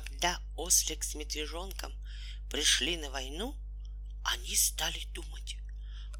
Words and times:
когда 0.00 0.42
ослик 0.56 1.02
с 1.02 1.14
медвежонком 1.14 1.90
пришли 2.50 2.98
на 2.98 3.08
войну, 3.08 3.56
они 4.24 4.54
стали 4.54 5.02
думать, 5.14 5.56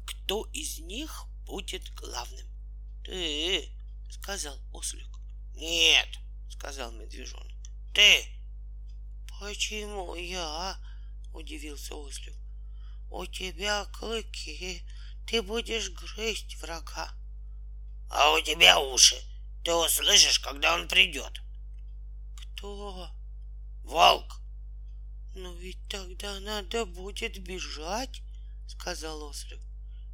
кто 0.07 0.45
из 0.45 0.79
них 0.79 1.25
будет 1.45 1.93
главным. 1.93 2.47
Ты, 3.03 3.69
сказал 4.09 4.57
ослик. 4.73 5.07
Нет, 5.53 6.07
сказал 6.49 6.91
медвежонок. 6.91 7.53
Ты. 7.93 8.25
Почему 9.39 10.15
я? 10.15 10.75
Удивился 11.35 11.93
ослик. 11.93 12.33
У 13.11 13.27
тебя 13.27 13.85
клыки, 13.93 14.81
ты 15.27 15.43
будешь 15.43 15.91
грызть 15.91 16.55
врага. 16.61 17.13
А 18.09 18.33
у 18.33 18.41
тебя 18.41 18.79
уши. 18.79 19.17
Ты 19.63 19.71
услышишь, 19.71 20.39
когда 20.39 20.73
он 20.73 20.87
придет. 20.87 21.43
Кто? 22.55 23.11
Волк. 23.87 24.41
Ну 25.33 25.53
ведь 25.55 25.87
тогда 25.87 26.41
надо 26.41 26.85
будет 26.85 27.41
бежать, 27.41 28.21
сказал 28.67 29.23
ослик. 29.23 29.61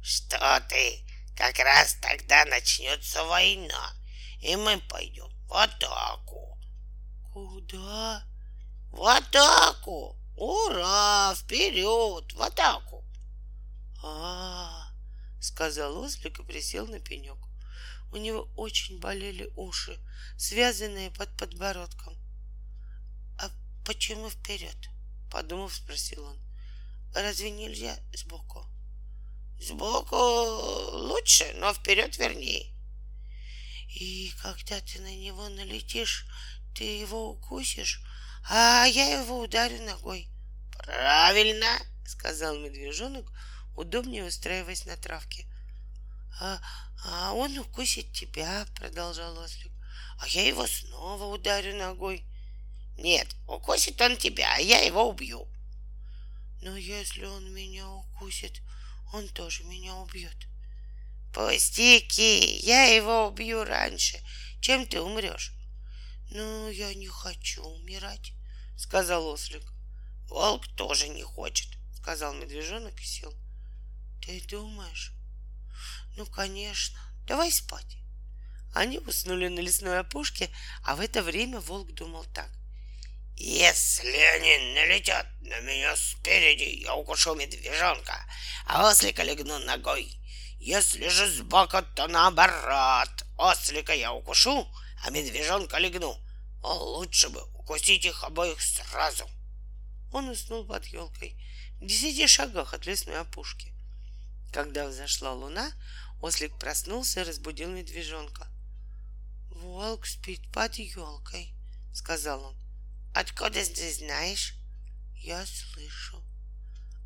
Что 0.00 0.64
ты? 0.68 1.04
Как 1.36 1.58
раз 1.58 1.96
тогда 2.00 2.44
начнется 2.44 3.24
война, 3.24 3.92
и 4.38 4.54
мы 4.54 4.78
пойдем 4.88 5.28
в 5.48 5.54
атаку. 5.54 6.56
Куда? 7.32 8.24
В 8.92 9.04
атаку! 9.04 10.16
Ура! 10.36 11.34
Вперед! 11.34 12.32
В 12.32 12.42
атаку! 12.42 13.04
А, 14.04 14.86
сказал 15.40 15.98
ослик 15.98 16.38
и 16.38 16.44
присел 16.44 16.86
на 16.86 17.00
пенек. 17.00 17.38
У 18.12 18.18
него 18.18 18.48
очень 18.54 19.00
болели 19.00 19.52
уши, 19.56 19.98
связанные 20.38 21.10
под 21.10 21.36
подбородком. 21.36 22.23
Почему 23.84 24.30
вперед? 24.30 24.76
Подумав, 25.30 25.74
спросил 25.74 26.24
он. 26.24 26.38
Разве 27.14 27.50
нельзя 27.50 27.96
сбоку? 28.14 28.66
Сбоку 29.60 30.16
лучше, 30.16 31.52
но 31.56 31.72
вперед 31.72 32.16
вернее. 32.18 32.72
И 33.88 34.32
когда 34.42 34.80
ты 34.80 35.00
на 35.00 35.14
него 35.14 35.48
налетишь, 35.48 36.26
ты 36.74 36.84
его 36.84 37.30
укусишь, 37.30 38.02
а 38.48 38.86
я 38.86 39.20
его 39.20 39.38
ударю 39.40 39.82
ногой. 39.82 40.28
Правильно, 40.72 41.78
сказал 42.06 42.58
медвежонок, 42.58 43.30
удобнее 43.76 44.24
устраиваясь 44.24 44.86
на 44.86 44.96
травке. 44.96 45.46
А, 46.40 46.58
а 47.04 47.32
он 47.32 47.56
укусит 47.58 48.12
тебя, 48.12 48.66
продолжал 48.74 49.38
ослик. 49.38 49.72
А 50.18 50.26
я 50.28 50.46
его 50.46 50.66
снова 50.66 51.24
ударю 51.32 51.76
ногой. 51.76 52.26
Нет, 52.96 53.28
укусит 53.46 54.00
он 54.00 54.16
тебя, 54.16 54.54
а 54.54 54.60
я 54.60 54.80
его 54.80 55.08
убью. 55.08 55.48
Но 56.62 56.76
если 56.76 57.24
он 57.24 57.52
меня 57.52 57.88
укусит, 57.88 58.62
он 59.12 59.28
тоже 59.28 59.64
меня 59.64 59.94
убьет. 59.96 60.36
Пустяки, 61.32 62.58
я 62.62 62.84
его 62.84 63.28
убью 63.28 63.64
раньше, 63.64 64.20
чем 64.60 64.86
ты 64.86 65.00
умрешь. 65.00 65.52
Ну, 66.30 66.70
я 66.70 66.94
не 66.94 67.08
хочу 67.08 67.62
умирать, 67.62 68.32
сказал 68.76 69.26
ослик. 69.26 69.64
Волк 70.28 70.66
тоже 70.76 71.08
не 71.08 71.22
хочет, 71.22 71.68
сказал 71.96 72.34
медвежонок 72.34 72.98
и 73.00 73.04
сел. 73.04 73.34
Ты 74.22 74.40
думаешь? 74.48 75.12
Ну, 76.16 76.24
конечно. 76.26 76.98
Давай 77.26 77.50
спать. 77.52 77.98
Они 78.72 78.98
уснули 78.98 79.48
на 79.48 79.60
лесной 79.60 79.98
опушке, 80.00 80.50
а 80.82 80.96
в 80.96 81.00
это 81.00 81.22
время 81.22 81.60
волк 81.60 81.92
думал 81.92 82.24
так. 82.32 82.50
Если 83.36 84.16
они 84.36 84.74
налетят 84.74 85.26
на 85.40 85.60
меня 85.60 85.96
спереди, 85.96 86.82
я 86.82 86.94
укушу 86.94 87.34
медвежонка, 87.34 88.24
а 88.66 88.88
ослика 88.88 89.22
легну 89.22 89.58
ногой. 89.58 90.20
Если 90.60 91.08
же 91.08 91.28
сбоку, 91.28 91.82
то 91.94 92.06
наоборот. 92.06 93.10
Ослика 93.36 93.92
я 93.92 94.12
укушу, 94.12 94.66
а 95.04 95.10
медвежонка 95.10 95.78
легну. 95.78 96.16
А 96.62 96.72
лучше 96.72 97.28
бы 97.28 97.42
укусить 97.54 98.04
их 98.04 98.22
обоих 98.22 98.60
сразу. 98.60 99.28
Он 100.12 100.28
уснул 100.28 100.64
под 100.64 100.86
елкой 100.86 101.36
в 101.80 101.86
десяти 101.86 102.26
шагах 102.26 102.72
от 102.72 102.86
лесной 102.86 103.18
опушки. 103.18 103.74
Когда 104.52 104.86
взошла 104.86 105.32
луна, 105.32 105.72
ослик 106.22 106.56
проснулся 106.58 107.20
и 107.20 107.24
разбудил 107.24 107.68
медвежонка. 107.70 108.46
«Волк 109.50 110.06
спит 110.06 110.40
под 110.52 110.76
елкой»,— 110.76 111.52
сказал 111.92 112.44
он. 112.44 112.63
Откуда 113.14 113.64
ты 113.64 113.94
знаешь? 113.94 114.56
Я 115.14 115.46
слышу. 115.46 116.20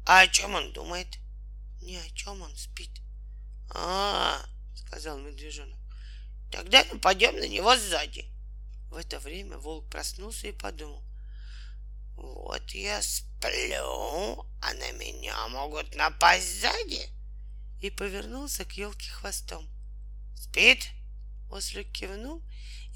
А 0.06 0.20
о 0.20 0.28
чем 0.28 0.54
он 0.54 0.72
думает? 0.72 1.18
Ни 1.82 1.96
о 1.96 2.10
чем 2.14 2.40
он 2.40 2.56
спит. 2.56 2.90
А, 3.74 4.42
сказал 4.74 5.18
медвежонок. 5.18 5.78
Тогда 6.50 6.82
нападем 6.84 7.36
на 7.36 7.46
него 7.46 7.76
сзади. 7.76 8.24
В 8.90 8.96
это 8.96 9.20
время 9.20 9.58
волк 9.58 9.90
проснулся 9.90 10.48
и 10.48 10.52
подумал. 10.52 11.04
Вот 12.16 12.70
я 12.70 13.02
сплю, 13.02 14.46
а 14.62 14.74
на 14.74 14.90
меня 14.92 15.46
могут 15.48 15.94
напасть 15.94 16.62
сзади. 16.62 17.06
И 17.82 17.90
повернулся 17.90 18.64
к 18.64 18.72
елке 18.72 19.10
хвостом. 19.10 19.68
Спит? 20.34 20.88
Ослик 21.50 21.92
кивнул, 21.92 22.42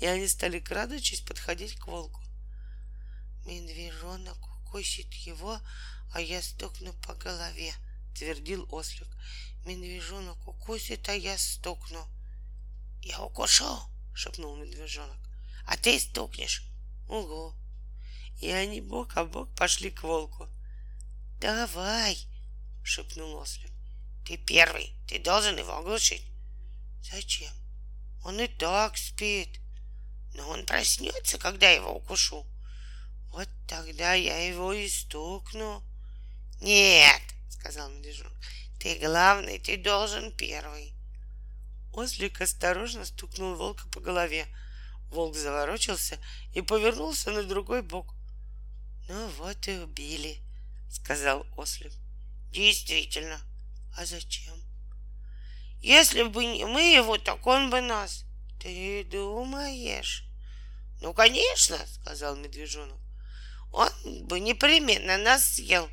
и 0.00 0.06
они 0.06 0.26
стали, 0.28 0.60
крадучись, 0.60 1.20
подходить 1.20 1.78
к 1.78 1.86
волку. 1.86 2.21
Медвежонок 3.44 4.38
укусит 4.58 5.12
его, 5.14 5.58
а 6.12 6.20
я 6.20 6.40
стукну 6.42 6.92
по 6.94 7.14
голове, 7.14 7.74
твердил 8.14 8.66
ослик. 8.70 9.08
Медвежонок 9.64 10.46
укусит, 10.46 11.08
а 11.08 11.14
я 11.14 11.36
стукну. 11.38 12.06
Я 13.02 13.20
укушу, 13.20 13.78
шепнул 14.14 14.56
медвежонок. 14.56 15.18
А 15.66 15.76
ты 15.76 15.98
стукнешь. 15.98 16.64
Угу. 17.08 17.54
И 18.40 18.50
они 18.50 18.80
бок 18.80 19.16
о 19.16 19.24
бок 19.24 19.54
пошли 19.54 19.90
к 19.90 20.02
волку. 20.02 20.48
Давай, 21.40 22.16
шепнул 22.82 23.34
ослик. 23.36 23.72
Ты 24.24 24.36
первый, 24.36 24.94
ты 25.08 25.18
должен 25.18 25.58
его 25.58 25.76
оглушить. 25.76 26.24
Зачем? 27.02 27.52
Он 28.24 28.40
и 28.40 28.46
так 28.46 28.96
спит. 28.96 29.60
Но 30.34 30.48
он 30.48 30.64
проснется, 30.64 31.38
когда 31.38 31.70
его 31.70 31.96
укушу. 31.96 32.46
Вот 33.32 33.48
тогда 33.66 34.12
я 34.12 34.46
его 34.46 34.74
и 34.74 34.86
стукну. 34.88 35.82
Нет, 36.60 37.22
сказал 37.48 37.88
медвежонок, 37.88 38.32
ты 38.78 38.98
главный, 38.98 39.58
ты 39.58 39.78
должен 39.78 40.36
первый. 40.36 40.92
Ослик 41.94 42.42
осторожно 42.42 43.06
стукнул 43.06 43.54
волка 43.54 43.88
по 43.88 44.00
голове. 44.00 44.46
Волк 45.08 45.34
заворочился 45.34 46.18
и 46.52 46.60
повернулся 46.60 47.30
на 47.30 47.42
другой 47.42 47.82
бок. 47.82 48.14
Ну 49.08 49.28
вот 49.38 49.66
и 49.66 49.78
убили, 49.78 50.42
сказал 50.90 51.46
ослик. 51.56 51.92
Действительно. 52.50 53.40
А 53.96 54.04
зачем? 54.04 54.54
Если 55.80 56.22
бы 56.22 56.44
не 56.44 56.66
мы 56.66 56.94
его, 56.94 57.16
так 57.16 57.46
он 57.46 57.70
бы 57.70 57.80
нас. 57.80 58.24
Ты 58.60 59.04
думаешь? 59.04 60.24
Ну, 61.00 61.14
конечно, 61.14 61.78
сказал 61.86 62.36
медвежонок 62.36 63.01
он 63.72 63.90
бы 64.26 64.38
непременно 64.38 65.16
нас 65.18 65.44
съел. 65.44 65.88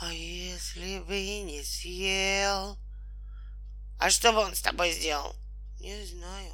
А 0.00 0.12
если 0.12 0.98
бы 1.00 1.16
и 1.16 1.42
не 1.42 1.62
съел? 1.62 2.78
А 3.98 4.10
что 4.10 4.32
бы 4.32 4.38
он 4.38 4.54
с 4.54 4.60
тобой 4.60 4.92
сделал? 4.92 5.36
Не 5.78 6.04
знаю. 6.06 6.52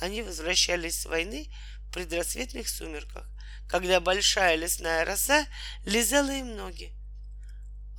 Они 0.00 0.22
возвращались 0.22 1.00
с 1.00 1.06
войны 1.06 1.48
в 1.88 1.92
предрассветных 1.92 2.68
сумерках, 2.68 3.26
когда 3.68 4.00
большая 4.00 4.56
лесная 4.56 5.04
роса 5.04 5.46
лизала 5.84 6.30
им 6.30 6.56
ноги. 6.56 6.92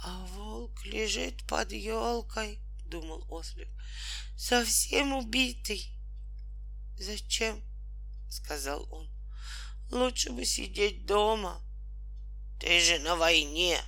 А 0.03 0.25
волк 0.27 0.85
лежит 0.85 1.47
под 1.47 1.71
елкой, 1.71 2.59
думал 2.85 3.25
ослик, 3.29 3.69
совсем 4.37 5.13
убитый. 5.13 5.97
Зачем? 6.99 7.63
сказал 8.29 8.87
он. 8.91 9.09
Лучше 9.91 10.31
бы 10.31 10.45
сидеть 10.45 11.05
дома. 11.05 11.61
Ты 12.59 12.79
же 12.79 12.99
на 12.99 13.15
войне, 13.15 13.79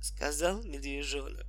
сказал 0.00 0.62
медвежонок. 0.62 1.43